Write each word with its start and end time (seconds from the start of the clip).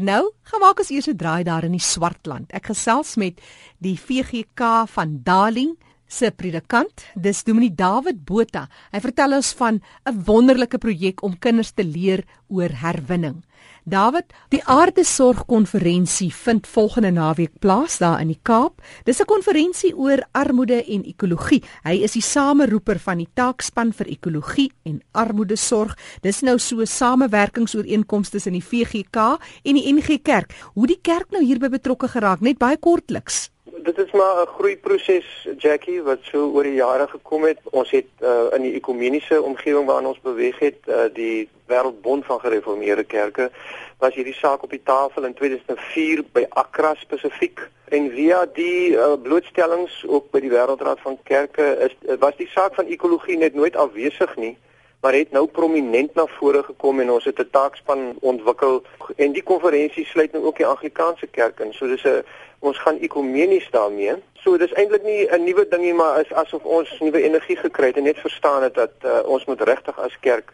Nou, 0.00 0.30
gaan 0.48 0.62
maak 0.62 0.78
ons 0.80 0.90
eers 0.90 1.08
'n 1.08 1.16
draai 1.16 1.44
daar 1.44 1.64
in 1.64 1.76
die 1.76 1.86
Swartland. 1.92 2.48
Ek 2.52 2.72
gesels 2.72 3.16
met 3.16 3.40
die 3.78 3.96
VGK 3.96 4.88
van 4.88 5.20
Darling 5.22 5.76
se 6.08 6.30
predikant, 6.30 7.04
dis 7.14 7.44
Dominee 7.44 7.74
David 7.74 8.24
Botha. 8.24 8.68
Hy 8.92 9.00
vertel 9.00 9.34
ons 9.34 9.52
van 9.52 9.82
'n 10.06 10.24
wonderlike 10.24 10.78
projek 10.78 11.22
om 11.22 11.38
kinders 11.38 11.72
te 11.72 11.84
leer 11.84 12.24
oor 12.48 12.70
herwinning. 12.70 13.44
David, 13.90 14.30
die 14.48 14.62
Aardesorg 14.64 15.46
konferensie 15.50 16.30
vind 16.34 16.68
volgende 16.70 17.10
naweek 17.10 17.58
plaas 17.58 17.98
daar 17.98 18.20
in 18.22 18.30
die 18.30 18.38
Kaap. 18.42 18.78
Dis 19.04 19.20
'n 19.20 19.26
konferensie 19.26 19.96
oor 19.96 20.22
armoede 20.32 20.84
en 20.84 21.04
ekologie. 21.04 21.62
Hy 21.82 22.02
is 22.02 22.12
die 22.12 22.22
sameroeper 22.22 22.98
van 22.98 23.18
die 23.18 23.28
taakspan 23.34 23.92
vir 23.92 24.06
ekologie 24.06 24.72
en 24.84 25.02
armoedesorg. 25.12 25.96
Dis 26.22 26.40
nou 26.40 26.58
so 26.58 26.80
'n 26.80 26.86
samewerkingsooreenkoms 26.86 28.30
tussen 28.30 28.52
die 28.52 28.64
VGK 28.64 29.38
en 29.62 29.74
die 29.74 29.92
NG 29.92 30.22
Kerk. 30.22 30.54
Hoe 30.74 30.86
die 30.86 31.00
kerk 31.02 31.30
nou 31.30 31.44
hierby 31.44 31.68
betrokke 31.68 32.08
geraak, 32.08 32.40
net 32.40 32.58
baie 32.58 32.76
kortliks 32.76 33.50
dit 33.94 34.06
is 34.06 34.12
maar 34.12 34.42
'n 34.42 34.46
groeiproses 34.46 35.48
Jackie 35.58 36.02
wat 36.02 36.18
so 36.22 36.50
oor 36.54 36.62
die 36.62 36.74
jare 36.74 37.06
gekom 37.08 37.42
het. 37.44 37.58
Ons 37.70 37.90
het 37.90 38.06
uh, 38.20 38.46
in 38.56 38.62
die 38.62 38.74
ekumeniese 38.74 39.42
omgewing 39.42 39.86
waarin 39.86 40.06
ons 40.06 40.20
beweeg 40.20 40.58
het, 40.58 40.78
uh, 40.86 40.94
die 41.12 41.48
Wêreldbond 41.66 42.24
van 42.24 42.40
Gereformeerde 42.40 43.04
Kerke, 43.04 43.50
was 43.98 44.14
hierdie 44.14 44.34
saak 44.34 44.62
op 44.62 44.70
die 44.70 44.82
tafel 44.84 45.24
in 45.24 45.34
2004 45.34 46.24
by 46.32 46.46
Accra 46.48 46.94
spesifiek. 46.94 47.68
En 47.84 48.10
via 48.10 48.46
die 48.52 48.90
uh, 48.90 49.12
blootstellings 49.22 50.04
ook 50.06 50.30
by 50.30 50.40
die 50.40 50.50
Wêreldraad 50.50 51.00
van 51.00 51.18
Kerke 51.22 51.76
is 51.86 52.18
was 52.18 52.36
die 52.36 52.48
saak 52.48 52.74
van 52.74 52.86
ekologie 52.86 53.36
net 53.36 53.54
nooit 53.54 53.76
afwesig 53.76 54.36
nie 54.36 54.56
maar 55.00 55.14
het 55.14 55.32
nou 55.32 55.46
prominent 55.46 56.14
na 56.14 56.26
vore 56.26 56.62
gekom 56.62 57.00
en 57.00 57.10
ons 57.10 57.24
het 57.24 57.38
'n 57.38 57.50
taakspan 57.50 58.16
ontwikkel 58.20 58.82
en 59.16 59.32
die 59.32 59.42
konferensie 59.42 60.06
sluit 60.06 60.32
nou 60.32 60.44
ook 60.44 60.56
die 60.56 60.66
Anglikaanse 60.66 61.26
kerk 61.26 61.60
in. 61.60 61.72
So 61.72 61.86
dis 61.86 62.04
'n 62.04 62.22
ons 62.58 62.78
gaan 62.78 62.98
ekumenies 62.98 63.68
daarmee. 63.70 64.14
So 64.34 64.56
dis 64.56 64.72
eintlik 64.72 65.02
nie 65.02 65.28
'n 65.28 65.44
nuwe 65.44 65.66
ding 65.68 65.82
nie, 65.82 65.94
maar 65.94 66.20
is 66.20 66.32
asof 66.32 66.62
ons 66.62 66.98
nuwe 66.98 67.22
energie 67.22 67.56
gekry 67.56 67.86
het 67.86 67.96
en 67.96 68.02
net 68.02 68.18
verstaan 68.18 68.62
het 68.62 68.74
dat 68.74 68.92
uh, 69.04 69.10
ons 69.24 69.44
moet 69.44 69.60
regtig 69.60 69.98
as 69.98 70.18
kerk 70.20 70.52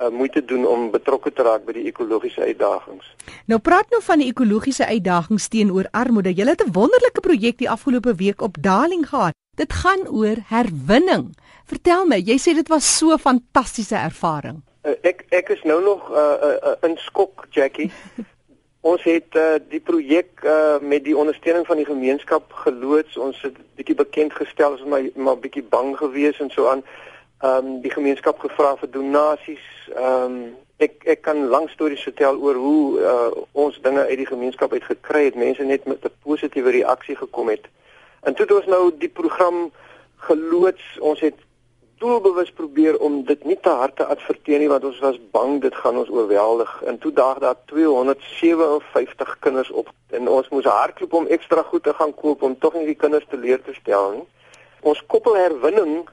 uh, 0.00 0.08
moeite 0.08 0.44
doen 0.44 0.66
om 0.66 0.90
betrokke 0.90 1.32
te 1.32 1.42
raak 1.42 1.64
by 1.64 1.72
die 1.72 1.86
ekologiese 1.86 2.40
uitdagings. 2.40 3.14
Nou 3.46 3.60
praat 3.60 3.90
nou 3.90 4.02
van 4.02 4.18
die 4.18 4.30
ekologiese 4.30 4.86
uitdagings 4.86 5.48
teenoor 5.48 5.88
armoede. 5.90 6.34
Jy 6.34 6.46
het 6.46 6.64
'n 6.66 6.72
wonderlike 6.72 7.20
projek 7.20 7.58
die 7.58 7.70
afgelope 7.70 8.14
week 8.14 8.40
op 8.42 8.56
Darling 8.60 9.08
gehad. 9.08 9.37
Dit 9.58 9.72
gaan 9.72 10.08
oor 10.08 10.38
herwinning. 10.46 11.32
Vertel 11.66 12.04
my, 12.06 12.20
jy 12.22 12.36
sê 12.38 12.52
dit 12.54 12.68
was 12.70 12.86
so 12.98 13.10
'n 13.12 13.18
fantastiese 13.18 13.96
ervaring. 13.96 14.62
Uh, 14.86 14.94
ek 15.02 15.24
ek 15.30 15.48
is 15.48 15.62
nou 15.62 15.82
nog 15.82 16.10
uh, 16.10 16.16
uh, 16.16 16.56
uh, 16.68 16.88
in 16.88 16.96
skok, 16.96 17.46
Jackie. 17.50 17.90
Ons 18.90 19.02
het 19.02 19.34
uh, 19.34 19.58
die 19.68 19.80
projek 19.80 20.30
uh, 20.44 20.78
met 20.80 21.04
die 21.04 21.16
ondersteuning 21.16 21.66
van 21.66 21.76
die 21.76 21.84
gemeenskap 21.84 22.52
geloods. 22.52 23.16
Ons 23.16 23.42
het 23.42 23.56
bietjie 23.74 23.98
bekend 23.98 24.32
gestel, 24.32 24.78
ons 24.78 24.84
maar 24.84 25.02
maar 25.14 25.38
bietjie 25.38 25.66
bang 25.66 25.96
gewees 25.96 26.38
en 26.38 26.50
so 26.50 26.68
aan. 26.68 26.84
Ehm 27.42 27.66
um, 27.66 27.80
die 27.82 27.90
gemeenskap 27.90 28.38
gevra 28.38 28.76
vir 28.76 28.90
donasies. 28.90 29.66
Ehm 29.96 30.22
um, 30.22 30.54
ek 30.78 31.02
ek 31.04 31.22
kan 31.22 31.48
lank 31.50 31.70
stories 31.70 32.06
vertel 32.06 32.38
oor 32.38 32.54
hoe 32.54 33.00
uh, 33.00 33.42
ons 33.52 33.80
dinge 33.82 34.06
uit 34.06 34.18
die 34.22 34.30
gemeenskap 34.30 34.72
uit 34.72 34.84
gekry 34.84 35.24
het. 35.24 35.34
Mense 35.34 35.64
net 35.64 35.84
met 35.84 36.04
'n 36.04 36.14
positiewe 36.22 36.70
reaksie 36.70 37.16
gekom 37.16 37.48
het. 37.48 37.66
En 38.22 38.34
toe 38.34 38.46
het 38.46 38.54
ons 38.54 38.66
nou 38.66 38.82
die 38.98 39.08
program 39.08 39.68
geloods. 40.28 40.98
Ons 41.00 41.20
het 41.20 41.46
doelbewus 41.98 42.50
probeer 42.54 42.98
om 42.98 43.24
dit 43.26 43.44
nie 43.44 43.58
te 43.60 43.70
hard 43.80 43.96
te 43.96 44.06
adverteer 44.06 44.60
nie 44.62 44.70
want 44.70 44.84
ons 44.86 44.98
was 45.02 45.18
bang 45.34 45.58
dit 45.62 45.74
gaan 45.74 45.98
ons 45.98 46.10
oorweldig. 46.14 46.70
En 46.86 46.98
toe 46.98 47.12
daag 47.12 47.40
daar 47.42 47.56
257 47.72 49.38
kinders 49.40 49.70
op 49.70 49.90
en 50.10 50.28
ons 50.28 50.48
moes 50.54 50.68
hardloop 50.68 51.12
om 51.12 51.26
ekstra 51.26 51.62
goed 51.62 51.82
te 51.82 51.94
gaan 51.94 52.14
koop 52.14 52.42
om 52.42 52.58
tog 52.58 52.76
nie 52.78 52.86
die 52.86 52.98
kinders 52.98 53.26
te 53.30 53.38
leer 53.38 53.62
te 53.62 53.74
stel 53.80 54.12
nie. 54.12 54.26
Ons 54.80 55.02
koppel 55.06 55.34
herwinning 55.36 56.06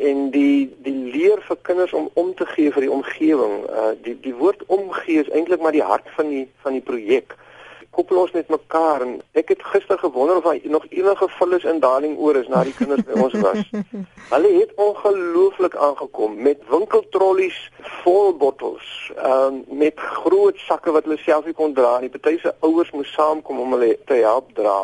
en 0.00 0.30
die 0.34 0.66
die 0.82 0.96
leer 1.14 1.42
vir 1.46 1.60
kinders 1.68 1.94
om 1.94 2.08
om 2.18 2.34
te 2.34 2.46
gee 2.54 2.72
vir 2.74 2.88
die 2.88 2.94
omgewing. 2.98 3.54
Uh 3.70 3.92
die 4.02 4.16
die 4.26 4.34
woord 4.34 4.66
omgee 4.66 5.22
is 5.22 5.30
eintlik 5.30 5.62
maar 5.62 5.76
die 5.76 5.86
hart 5.92 6.10
van 6.16 6.32
die 6.34 6.46
van 6.64 6.78
die 6.78 6.86
projek 6.90 7.36
koppel 7.90 8.20
ons 8.22 8.32
met 8.32 8.48
mekaar 8.48 9.02
en 9.04 9.16
ek 9.38 9.52
het 9.54 9.62
gister 9.72 9.98
gewonder 9.98 10.36
of 10.36 10.46
daar 10.46 10.60
nog 10.72 10.86
enige 10.90 11.28
vullis 11.38 11.64
in 11.64 11.80
daling 11.82 12.16
oor 12.18 12.36
is 12.36 12.48
na 12.48 12.62
die 12.64 12.74
kinders 12.76 13.02
by 13.08 13.18
ons 13.24 13.34
was. 13.42 13.60
Hulle 14.34 14.52
het 14.54 14.72
ongelooflik 14.76 15.76
aangekom 15.76 16.38
met 16.42 16.62
winkeltrollies 16.70 17.58
vol 18.02 18.32
bottels, 18.38 18.88
ehm 19.16 19.60
um, 19.60 19.78
met 19.82 19.98
groot 19.98 20.58
sakke 20.68 20.94
wat 20.94 21.06
hulle 21.08 21.18
self 21.24 21.44
nie 21.44 21.56
kon 21.56 21.74
dra 21.74 21.98
nie. 22.00 22.12
Party 22.12 22.38
se 22.38 22.54
ouers 22.66 22.90
moes 22.94 23.12
saamkom 23.16 23.60
om 23.60 23.76
hulle 23.76 23.96
te 24.06 24.22
help 24.22 24.54
dra. 24.54 24.78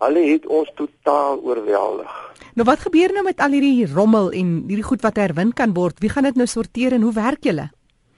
Hulle 0.00 0.22
het 0.30 0.46
ons 0.46 0.70
totaal 0.76 1.40
oorweldig. 1.44 2.14
Nou 2.54 2.66
wat 2.68 2.86
gebeur 2.86 3.12
nou 3.12 3.24
met 3.24 3.40
al 3.40 3.56
hierdie 3.56 3.88
rommel 3.94 4.32
en 4.36 4.54
hierdie 4.68 4.86
goed 4.86 5.04
wat 5.04 5.20
herwin 5.20 5.52
kan 5.56 5.74
word? 5.76 6.00
Wie 6.00 6.10
gaan 6.12 6.28
dit 6.28 6.40
nou 6.40 6.48
sorteer 6.48 6.96
en 6.96 7.04
hoe 7.06 7.12
werk 7.16 7.44
julle? 7.44 7.70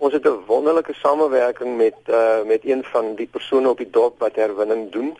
Ons 0.03 0.13
het 0.13 0.25
'n 0.27 0.45
wonderlike 0.47 0.95
samewerking 0.95 1.77
met 1.77 1.95
uh 2.09 2.43
met 2.45 2.65
een 2.65 2.85
van 2.85 3.15
die 3.15 3.27
persone 3.27 3.69
op 3.69 3.79
die 3.79 3.91
dorp 3.91 4.19
wat 4.19 4.35
herwinning 4.35 4.91
doen. 4.93 5.17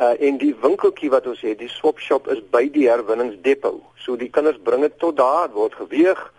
Uh 0.00 0.20
en 0.28 0.36
die 0.36 0.56
winkeltjie 0.60 1.10
wat 1.10 1.26
ons 1.26 1.40
het, 1.40 1.58
die 1.58 1.68
swap 1.68 1.98
shop 1.98 2.28
is 2.28 2.40
by 2.50 2.70
die 2.70 2.88
herwinningsdepot. 2.88 3.82
So 3.94 4.16
die 4.16 4.30
kinders 4.30 4.56
bring 4.62 4.80
dit 4.80 4.98
tot 4.98 5.16
daar, 5.16 5.50
word 5.52 5.74
geweeg. 5.74 6.32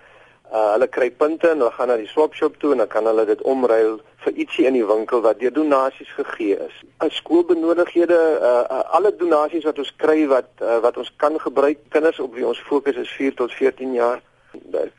Uh 0.51 0.71
hulle 0.71 0.87
kry 0.87 1.11
punte 1.11 1.49
en 1.49 1.57
hulle 1.57 1.71
gaan 1.71 1.87
na 1.87 1.97
die 1.97 2.07
swap 2.07 2.33
shop 2.33 2.57
toe 2.57 2.71
en 2.71 2.77
dan 2.77 2.87
kan 2.87 3.05
hulle 3.05 3.25
dit 3.25 3.41
omruil 3.41 4.01
vir 4.23 4.33
ietsie 4.33 4.65
in 4.65 4.73
die 4.73 4.87
winkel 4.87 5.21
wat 5.21 5.39
deur 5.39 5.53
donasies 5.53 6.13
gegee 6.17 6.57
is. 6.65 6.81
As 6.97 7.15
skoolbenodighede, 7.15 8.21
uh, 8.41 8.65
uh 8.77 8.83
alle 8.97 9.15
donasies 9.15 9.69
wat 9.69 9.77
ons 9.77 9.95
kry 9.95 10.27
wat 10.27 10.49
uh, 10.61 10.79
wat 10.79 10.97
ons 10.97 11.13
kan 11.15 11.39
gebruik, 11.39 11.77
kinders 11.89 12.19
op 12.19 12.33
wie 12.33 12.47
ons 12.47 12.59
fokus 12.59 12.95
is 12.95 13.09
4 13.21 13.33
tot 13.33 13.53
14 13.53 13.93
jaar 13.93 14.21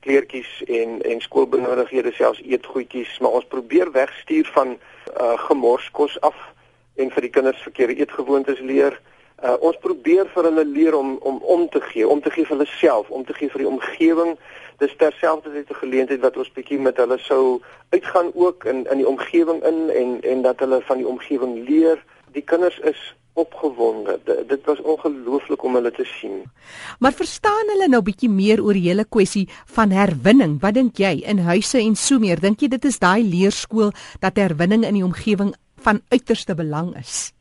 kleertjies 0.01 0.63
en 0.67 1.03
en 1.03 1.21
skoolbenodighede 1.21 2.13
selfs 2.13 2.43
eetgoedjies, 2.43 3.19
maar 3.19 3.31
ons 3.31 3.49
probeer 3.49 3.91
wegstuur 3.93 4.51
van 4.55 4.79
uh 5.21 5.39
gemorskos 5.47 6.21
af 6.21 6.37
en 6.95 7.11
vir 7.11 7.27
die 7.27 7.31
kinders 7.31 7.63
verkeerde 7.63 7.97
eetgewoontes 7.97 8.61
leer. 8.61 9.01
Uh 9.43 9.57
ons 9.61 9.79
probeer 9.83 10.29
vir 10.35 10.49
hulle 10.49 10.65
leer 10.65 10.95
om 10.95 11.17
om 11.21 11.41
om 11.43 11.69
te 11.69 11.81
gee, 11.81 12.09
om 12.09 12.21
te 12.21 12.31
gee 12.31 12.47
vir 12.47 12.57
hulle 12.57 12.71
self, 12.77 13.11
om 13.11 13.25
te 13.25 13.35
gee 13.35 13.51
vir 13.51 13.65
die 13.65 13.71
omgewing. 13.71 14.37
Dis 14.79 14.97
terselfdertyd 14.97 15.71
'n 15.71 15.83
geleentheid 15.83 16.21
wat 16.21 16.37
ons 16.37 16.53
bietjie 16.53 16.79
met 16.79 16.97
hulle 16.97 17.19
sou 17.19 17.61
uitgaan 17.91 18.31
ook 18.35 18.65
in 18.65 18.87
in 18.91 18.97
die 19.03 19.09
omgewing 19.09 19.63
in 19.65 19.91
en 19.91 20.21
en 20.23 20.43
dat 20.43 20.59
hulle 20.59 20.81
van 20.83 20.97
die 20.97 21.09
omgewing 21.09 21.69
leer. 21.69 22.05
Die 22.33 22.43
kinders 22.43 22.79
is 22.79 23.15
opgewonde. 23.35 24.19
D 24.25 24.49
dit 24.49 24.65
was 24.65 24.81
ongelooflik 24.81 25.63
om 25.63 25.75
hulle 25.75 25.91
te 25.91 26.05
sien. 26.05 26.43
Maar 26.99 27.13
verstaan 27.13 27.73
hulle 27.75 27.89
nou 27.89 28.03
bietjie 28.07 28.31
meer 28.31 28.63
oor 28.63 28.79
die 28.79 28.89
hele 28.89 29.05
kwessie 29.05 29.49
van 29.77 29.95
herwinning? 29.95 30.61
Wat 30.63 30.79
dink 30.79 30.99
jy 31.03 31.17
in 31.27 31.43
huise 31.49 31.79
en 31.83 31.97
so 31.99 32.23
meer? 32.23 32.41
Dink 32.41 32.63
jy 32.63 32.71
dit 32.77 32.91
is 32.91 33.01
daai 33.03 33.23
leerskool 33.27 33.95
dat 34.23 34.39
herwinning 34.39 34.87
in 34.87 35.01
die 35.01 35.07
omgewing 35.07 35.55
van 35.85 36.03
uiterste 36.15 36.55
belang 36.55 36.95
is? 37.01 37.35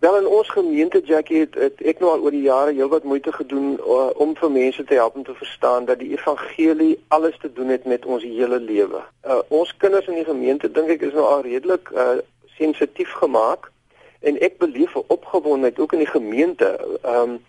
Wel 0.00 0.16
in 0.16 0.26
ons 0.26 0.48
gemeente 0.48 1.00
Jackie 1.04 1.42
het, 1.42 1.54
het 1.60 1.80
ek 1.84 1.98
nou 2.00 2.08
al 2.14 2.22
oor 2.24 2.32
die 2.32 2.46
jare 2.46 2.72
heelwat 2.72 3.04
moeite 3.04 3.34
gedoen 3.36 3.74
uh, 3.76 4.06
om 4.16 4.32
vir 4.38 4.50
mense 4.54 4.84
te 4.88 4.96
help 4.96 5.18
om 5.20 5.26
te 5.26 5.34
verstaan 5.36 5.84
dat 5.84 6.00
die 6.00 6.14
evangelie 6.14 6.94
alles 7.12 7.36
te 7.42 7.50
doen 7.52 7.68
het 7.68 7.84
met 7.84 8.06
ons 8.08 8.24
hele 8.24 8.56
lewe. 8.64 9.02
Uh, 9.28 9.42
ons 9.48 9.74
kinders 9.76 10.08
in 10.08 10.16
die 10.16 10.24
gemeente 10.24 10.72
dink 10.72 10.88
ek 10.96 11.04
is 11.10 11.12
nou 11.12 11.26
al 11.28 11.44
redelik 11.44 11.92
uh, 11.92 12.14
sensitief 12.56 13.12
gemaak 13.20 13.68
en 14.20 14.40
ek 14.40 14.58
beleef 14.58 14.94
'n 14.94 15.04
opgewondenheid 15.06 15.78
ook 15.78 15.92
in 15.92 15.98
die 16.04 16.14
gemeente 16.16 16.98
ehm 17.02 17.30
um, 17.30 17.40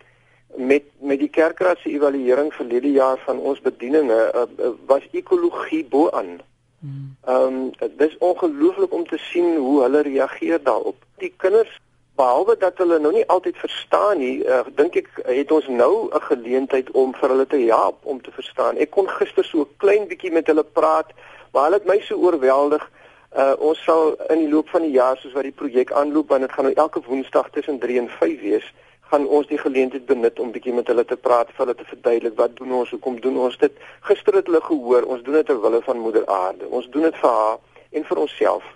met 0.56 0.84
met 1.00 1.20
die 1.20 1.30
kerkraad 1.30 1.78
se 1.78 1.90
evaluering 1.90 2.54
verlede 2.54 2.92
jaar 2.92 3.18
van 3.18 3.40
ons 3.40 3.62
bedieninge 3.62 4.32
uh, 4.36 4.42
uh, 4.66 4.72
was 4.86 5.08
ekologie 5.12 5.86
bo 5.86 6.10
aan. 6.10 6.40
Hmm. 6.80 7.16
Ehm 7.26 7.72
um, 7.80 7.92
dis 7.98 8.18
ongelooflik 8.18 8.94
om 8.94 9.08
te 9.08 9.18
sien 9.18 9.56
hoe 9.56 9.82
hulle 9.82 10.02
reageer 10.02 10.64
daarop. 10.64 10.96
Die 11.18 11.34
kinders 11.38 11.80
behalwe 12.16 12.56
dat 12.58 12.78
hulle 12.78 13.00
nou 13.00 13.14
nie 13.14 13.28
altyd 13.28 13.58
verstaan 13.58 14.18
nie, 14.18 14.44
uh, 14.46 14.64
dink 14.76 14.96
ek 14.96 15.10
het 15.26 15.52
ons 15.52 15.68
nou 15.68 16.10
'n 16.10 16.22
geleentheid 16.22 16.92
om 16.92 17.14
vir 17.16 17.30
hulle 17.30 17.48
te 17.48 17.58
help 17.58 17.98
om 18.04 18.22
te 18.22 18.32
verstaan. 18.32 18.78
Ek 18.78 18.92
kon 18.92 19.10
gister 19.10 19.44
so 19.44 19.62
'n 19.62 19.78
klein 19.78 20.08
bietjie 20.08 20.32
met 20.32 20.48
hulle 20.48 20.64
praat, 20.64 21.14
maar 21.52 21.64
hulle 21.64 21.80
het 21.80 21.86
my 21.86 22.00
so 22.00 22.16
oorweldig 22.16 22.92
Uh 23.32 23.54
ons 23.64 23.80
sal 23.84 24.18
in 24.28 24.42
die 24.44 24.50
loop 24.52 24.68
van 24.70 24.84
die 24.84 24.92
jaar 24.92 25.16
soos 25.16 25.32
wat 25.38 25.46
die 25.48 25.56
projek 25.56 25.94
aanloop 25.96 26.34
en 26.36 26.44
dit 26.44 26.52
gaan 26.52 26.66
nou 26.68 26.74
elke 26.76 27.00
Woensdag 27.06 27.50
tussen 27.56 27.78
3 27.80 28.00
en 28.02 28.10
5 28.20 28.42
wees, 28.42 28.66
gaan 29.12 29.28
ons 29.28 29.48
die 29.48 29.60
geleentheid 29.60 30.06
benut 30.06 30.40
om 30.40 30.52
bietjie 30.52 30.74
met 30.76 30.92
hulle 30.92 31.06
te 31.08 31.16
praat, 31.16 31.48
vir 31.56 31.64
hulle 31.64 31.76
te 31.80 31.88
verduidelik 31.88 32.36
wat 32.36 32.58
doen 32.58 32.74
ons, 32.82 32.92
hoekom 32.92 33.22
doen 33.24 33.38
ons 33.46 33.56
dit. 33.62 33.80
Gister 34.10 34.36
het 34.36 34.52
hulle 34.52 34.60
gehoor, 34.66 35.08
ons 35.08 35.24
doen 35.24 35.40
dit 35.40 35.48
ter 35.48 35.62
wille 35.64 35.80
van 35.86 36.04
Moeder 36.04 36.28
Aarde. 36.28 36.68
Ons 36.68 36.90
doen 36.92 37.08
dit 37.08 37.22
vir 37.24 37.38
haar 37.38 37.58
en 37.92 38.08
vir 38.12 38.22
onsself. 38.26 38.68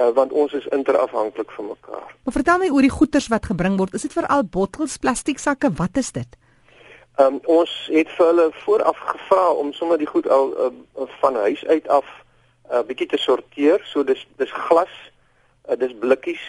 Uh 0.00 0.08
want 0.16 0.32
ons 0.32 0.56
is 0.56 0.70
interafhanklik 0.72 1.52
van 1.52 1.68
mekaar. 1.74 2.08
Maar 2.24 2.38
vertel 2.38 2.64
my 2.64 2.72
oor 2.72 2.88
die 2.88 2.96
goederes 2.96 3.28
wat 3.28 3.52
gebring 3.52 3.76
word. 3.76 3.92
Is 3.92 4.08
dit 4.08 4.16
veral 4.16 4.48
bottels, 4.56 4.96
plastieksakke, 4.96 5.68
wat 5.76 6.00
is 6.00 6.14
dit? 6.16 6.40
Um 7.20 7.42
ons 7.44 7.76
het 7.92 8.08
vir 8.16 8.32
hulle 8.32 8.50
vooraf 8.64 9.04
gevra 9.12 9.50
om 9.52 9.76
sommer 9.76 10.00
die 10.00 10.08
goed 10.08 10.28
al 10.32 10.56
uh, 10.56 10.72
van 11.20 11.36
huis 11.44 11.60
uit 11.68 11.88
af 11.92 12.08
uh, 12.72 12.82
bietjie 12.82 13.06
te 13.06 13.18
sorteer. 13.18 13.80
So 13.84 14.02
dis 14.02 14.26
dis 14.36 14.52
glas, 14.52 14.92
Uh, 15.70 15.78
dis 15.78 15.94
blikkies. 15.98 16.42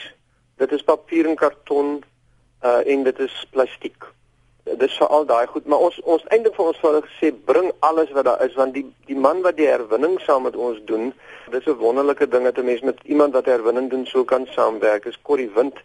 Dit 0.57 0.71
is 0.71 0.83
papier 0.83 1.27
en 1.29 1.35
karton 1.35 2.03
uh 2.65 2.81
en 2.85 3.03
dit 3.03 3.19
is 3.19 3.33
plastiek. 3.51 4.05
Dis 4.79 4.95
vir 4.97 5.07
al 5.07 5.25
daai 5.29 5.45
goed, 5.47 5.65
maar 5.69 5.83
ons 5.85 5.99
ons 6.15 6.23
eintlik 6.33 6.55
vir 6.55 6.69
ons 6.71 6.79
hulle 6.81 7.01
gesê 7.05 7.29
bring 7.49 7.69
alles 7.85 8.09
wat 8.17 8.25
daar 8.25 8.41
is 8.45 8.55
want 8.57 8.73
die 8.73 8.85
die 9.09 9.17
man 9.25 9.43
wat 9.45 9.59
die 9.59 9.67
herwinning 9.67 10.15
saam 10.23 10.47
met 10.47 10.55
ons 10.55 10.79
doen, 10.89 11.11
dis 11.51 11.67
'n 11.67 11.77
wonderlike 11.83 12.27
ding 12.27 12.43
dat 12.49 12.57
'n 12.57 12.65
mens 12.65 12.81
met 12.81 13.03
iemand 13.03 13.33
wat 13.33 13.45
herwinning 13.45 13.89
doen 13.89 14.05
so 14.05 14.23
kan 14.23 14.47
saamwerk. 14.55 15.05
Is 15.05 15.21
Corrie 15.21 15.51
Wind. 15.55 15.77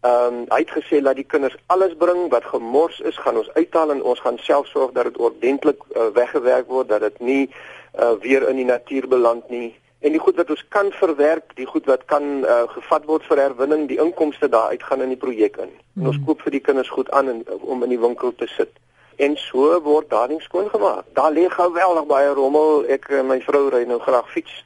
Ehm 0.00 0.34
um, 0.34 0.44
hy 0.48 0.58
het 0.64 0.74
gesê 0.78 1.02
dat 1.02 1.16
die 1.16 1.30
kinders 1.32 1.56
alles 1.66 1.94
bring 1.96 2.30
wat 2.30 2.44
gemors 2.44 3.00
is, 3.00 3.16
gaan 3.16 3.36
ons 3.36 3.52
uithaal 3.54 3.90
en 3.90 4.02
ons 4.02 4.20
gaan 4.20 4.38
self 4.38 4.66
sorg 4.66 4.92
dat 4.92 5.04
dit 5.04 5.16
ordentlik 5.16 5.78
uh, 5.94 6.06
weggewerk 6.14 6.66
word, 6.66 6.88
dat 6.88 7.00
dit 7.00 7.20
nie 7.20 7.50
uh, 7.98 8.12
weer 8.20 8.48
in 8.48 8.56
die 8.56 8.68
natuur 8.68 9.08
beland 9.08 9.48
nie 9.50 9.74
en 10.06 10.12
die 10.12 10.20
goed 10.20 10.36
wat 10.36 10.50
ons 10.50 10.64
kan 10.68 10.92
verwerk, 10.92 11.54
die 11.56 11.66
goed 11.66 11.86
wat 11.90 12.04
kan 12.04 12.44
uh, 12.44 12.62
gevat 12.76 13.06
word 13.08 13.24
vir 13.26 13.40
herwinning, 13.42 13.86
die 13.88 14.00
inkomste 14.02 14.48
daaruit 14.48 14.82
gaan 14.82 15.02
in 15.02 15.14
die 15.14 15.20
projek 15.20 15.56
in. 15.56 15.72
Mm. 15.72 16.02
En 16.02 16.10
ons 16.12 16.18
hmm. 16.18 16.26
koop 16.28 16.44
vir 16.44 16.54
die 16.58 16.60
kinders 16.60 16.90
goed 16.92 17.10
aan 17.16 17.32
en, 17.32 17.40
om 17.60 17.82
in 17.82 17.94
die 17.94 18.00
winkel 18.00 18.34
te 18.36 18.46
sit. 18.52 18.76
En 19.16 19.34
so 19.40 19.72
word 19.82 20.10
daardie 20.12 20.40
skoon 20.44 20.68
gemaak. 20.70 21.08
Daar 21.16 21.32
lê 21.32 21.48
geweldig 21.50 22.06
baie 22.06 22.28
rommel. 22.36 22.84
Ek 22.92 23.08
en 23.16 23.30
my 23.30 23.40
vrou 23.46 23.64
ry 23.72 23.86
nou 23.88 23.98
graag 24.04 24.28
fiets. 24.30 24.60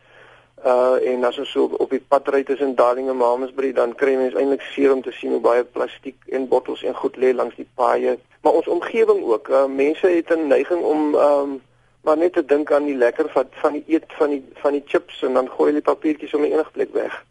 Uh 0.67 0.99
en 1.13 1.25
as 1.25 1.39
ons 1.41 1.53
so 1.55 1.71
op 1.79 1.95
die 1.95 2.03
pad 2.03 2.27
ry 2.35 2.43
tussen 2.45 2.75
Darling 2.77 3.09
en 3.09 3.17
Mamasbury, 3.17 3.71
dan 3.73 3.95
kry 3.97 4.17
mense 4.19 4.37
eintlik 4.37 4.67
seer 4.75 4.93
om 4.93 5.01
te 5.07 5.15
sien 5.17 5.33
hoe 5.33 5.41
baie 5.41 5.63
plastiek 5.65 6.19
en 6.35 6.51
bottels 6.51 6.83
en 6.83 6.99
goed 6.99 7.17
lê 7.17 7.31
langs 7.33 7.57
die 7.57 7.69
paaie. 7.79 8.19
Maar 8.43 8.59
ons 8.59 8.69
omgewing 8.69 9.23
ook. 9.25 9.49
Uh, 9.49 9.65
mense 9.71 10.11
het 10.11 10.35
'n 10.35 10.51
neiging 10.51 10.83
om 10.83 11.15
um, 11.15 11.61
maar 12.01 12.17
net 12.17 12.33
te 12.33 12.45
dink 12.45 12.73
aan 12.73 12.85
die 12.85 12.97
lekker 12.97 13.29
van 13.31 13.47
van 13.51 13.73
die 13.73 13.85
eet 13.87 14.05
van 14.19 14.31
die 14.31 14.45
van 14.63 14.73
die 14.73 14.85
chips 14.87 15.23
en 15.23 15.35
dan 15.35 15.51
gooi 15.51 15.69
jy 15.71 15.81
die 15.81 15.89
papiertjies 15.89 16.35
om 16.35 16.45
enige 16.45 16.71
plek 16.73 16.93
weg. 16.93 17.25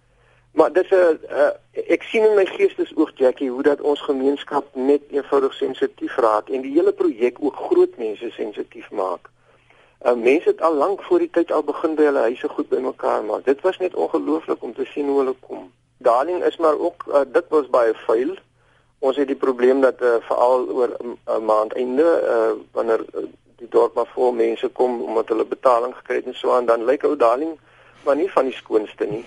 Maar 0.52 0.74
dis 0.74 0.90
'n 0.90 1.20
uh, 1.32 1.50
ek 1.88 2.04
sien 2.04 2.24
in 2.26 2.36
my 2.36 2.46
geestesoog 2.46 3.12
Jackie 3.16 3.50
hoe 3.50 3.64
dat 3.64 3.82
ons 3.82 4.02
gemeenskap 4.02 4.66
net 4.74 5.02
eenvoudig 5.10 5.54
sensitief 5.54 6.16
raak 6.18 6.50
en 6.50 6.62
die 6.62 6.74
hele 6.74 6.92
projek 6.92 7.38
ook 7.40 7.56
groot 7.56 7.98
mense 7.98 8.30
sensitief 8.30 8.92
maak. 8.92 9.30
Uh, 10.06 10.14
mense 10.14 10.50
het 10.50 10.62
al 10.62 10.74
lank 10.74 11.04
voor 11.04 11.20
die 11.20 11.30
tyd 11.30 11.52
al 11.52 11.64
begin 11.64 11.96
by 11.96 12.04
hulle 12.04 12.20
huise 12.20 12.50
goed 12.50 12.70
bymekaar 12.70 13.24
maak. 13.24 13.46
Dit 13.46 13.62
was 13.62 13.78
net 13.78 13.96
ongelooflik 13.96 14.64
om 14.64 14.74
te 14.74 14.86
sien 14.86 15.08
hoe 15.08 15.18
hulle 15.18 15.36
kom. 15.40 15.72
Darling 15.98 16.44
is 16.44 16.58
maar 16.58 16.80
ook 16.80 17.04
uh, 17.08 17.22
dit 17.28 17.46
was 17.50 17.70
baie 17.70 17.94
vuil. 17.94 18.36
Ons 19.00 19.16
het 19.16 19.28
die 19.28 19.36
probleem 19.36 19.82
dat 19.82 20.02
uh, 20.02 20.16
veral 20.20 20.70
oor 20.70 20.96
'n 21.00 21.18
uh, 21.28 21.38
maand 21.40 21.74
einde 21.74 22.08
uh, 22.24 22.52
wanneer 22.72 23.06
uh, 23.14 23.24
die 23.60 23.70
dorp 23.70 23.96
maar 23.96 24.10
vol 24.14 24.32
mense 24.36 24.68
kom 24.68 25.02
omdat 25.02 25.32
hulle 25.34 25.46
betaling 25.46 25.96
gekry 25.96 26.22
het 26.22 26.30
en 26.32 26.38
so 26.38 26.54
aan 26.56 26.70
dan 26.70 26.86
lyk 26.86 27.04
ou 27.04 27.16
Darling 27.16 27.58
maar 28.06 28.16
nie 28.16 28.30
van 28.32 28.48
die 28.48 28.56
skoonste 28.56 29.06
nie. 29.06 29.26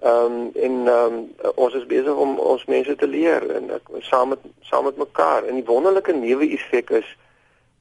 Ehm 0.00 0.32
um, 0.32 0.50
en 0.54 0.74
ehm 0.86 1.14
um, 1.14 1.54
ons 1.54 1.74
is 1.74 1.86
besig 1.86 2.14
om 2.14 2.38
ons 2.38 2.64
mense 2.64 2.94
te 2.96 3.06
leer 3.06 3.44
en 3.56 3.70
ek 3.78 3.88
saam 4.10 4.28
met 4.34 4.44
saam 4.70 4.84
met 4.84 4.96
mekaar 4.96 5.44
en 5.44 5.58
die 5.58 5.66
wonderlike 5.66 6.12
neuwe 6.12 6.50
effek 6.58 6.90
is 7.00 7.16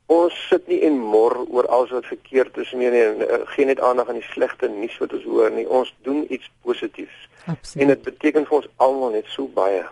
ons 0.08 0.36
sit 0.50 0.68
nie 0.72 0.80
en 0.88 0.98
mor 0.98 1.36
oor 1.46 1.68
alles 1.68 1.92
wat 1.92 2.10
verkeerd 2.10 2.58
is 2.58 2.72
nie 2.72 2.90
en 2.90 3.22
uh, 3.22 3.40
geen 3.54 3.68
net 3.68 3.80
aandag 3.80 4.10
aan 4.10 4.22
die 4.22 4.30
slegte 4.32 4.70
nuus 4.72 4.98
wat 5.04 5.14
ons 5.14 5.24
hoor 5.28 5.52
nie. 5.52 5.68
Ons 5.68 5.94
doen 6.08 6.26
iets 6.30 6.52
positiefs. 6.64 7.28
Absoluut. 7.46 7.82
En 7.84 7.94
dit 7.94 8.02
beteken 8.02 8.48
vir 8.48 8.58
ons 8.62 8.70
almal 8.76 9.16
net 9.20 9.28
so 9.36 9.52
baie. 9.60 9.84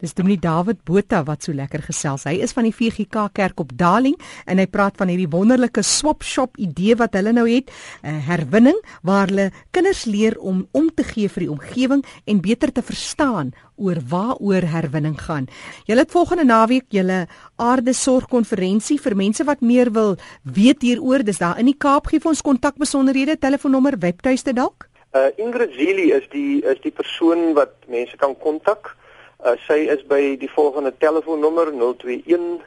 Dis 0.00 0.14
Dominee 0.14 0.40
David 0.40 0.84
Botha 0.84 1.22
wat 1.24 1.42
so 1.42 1.52
lekker 1.52 1.82
gesels. 1.82 2.24
Hy 2.24 2.38
is 2.42 2.52
van 2.56 2.64
die 2.68 2.74
VGK 2.74 3.28
Kerk 3.32 3.60
op 3.60 3.72
Darling 3.78 4.16
en 4.46 4.58
hy 4.58 4.66
praat 4.66 4.96
van 4.96 5.08
hierdie 5.08 5.30
wonderlike 5.30 5.82
swap 5.82 6.22
shop 6.22 6.58
idee 6.58 6.96
wat 6.98 7.14
hulle 7.18 7.32
nou 7.32 7.46
het, 7.48 7.70
'n 8.02 8.20
herwinning 8.28 8.78
waar 9.02 9.28
hulle 9.28 9.50
kinders 9.70 10.04
leer 10.04 10.38
om 10.38 10.66
om 10.72 10.90
te 10.94 11.04
gee 11.04 11.28
vir 11.28 11.46
die 11.46 11.50
omgewing 11.50 12.04
en 12.26 12.40
beter 12.40 12.72
te 12.72 12.82
verstaan 12.82 13.52
oor 13.76 13.98
waaroor 14.08 14.66
herwinning 14.66 15.16
gaan. 15.20 15.46
Julle 15.86 16.04
het 16.04 16.10
volgende 16.10 16.44
naweek 16.44 16.90
julle 16.94 17.26
aarde 17.56 17.92
sorgkonferensie 17.92 18.98
vir 19.00 19.16
mense 19.16 19.44
wat 19.44 19.60
meer 19.60 19.92
wil 19.92 20.16
weet 20.42 20.82
hieroor. 20.82 21.24
Dis 21.24 21.38
daar 21.38 21.58
in 21.58 21.70
die 21.70 21.78
Kaap. 21.78 22.10
Gee 22.10 22.20
vir 22.20 22.32
ons 22.34 22.42
kontakbesonderhede, 22.42 23.38
telefoonnommer, 23.38 23.98
webtuiste 23.98 24.52
dalk. 24.52 24.88
Uh 25.16 25.30
Ingrid 25.40 25.72
Zili 25.72 26.10
is 26.12 26.26
die 26.34 26.60
is 26.68 26.80
die 26.84 26.92
persoon 26.92 27.54
wat 27.56 27.72
mense 27.88 28.16
kan 28.16 28.36
kontak. 28.38 28.96
Uh, 29.38 29.54
sy 29.66 29.86
is 29.86 30.02
by 30.10 30.34
die 30.40 30.50
volgende 30.50 30.90
telefoonnommer 30.98 31.70
021 31.70 32.58